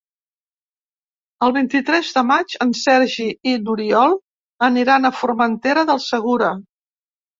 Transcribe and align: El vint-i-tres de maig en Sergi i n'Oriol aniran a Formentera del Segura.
El 1.47 1.53
vint-i-tres 1.57 2.09
de 2.15 2.23
maig 2.31 2.55
en 2.65 2.73
Sergi 2.79 3.27
i 3.51 3.55
n'Oriol 3.67 4.17
aniran 4.69 5.07
a 5.07 5.13
Formentera 5.19 5.85
del 5.91 6.03
Segura. 6.11 6.51